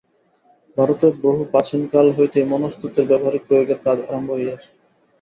[0.77, 4.69] ভারতে বহু প্রাচীনকাল হইতেই মনস্তত্ত্বের ব্যাবহারিক প্রয়োগের কাজ আরম্ভ হইয়াছে।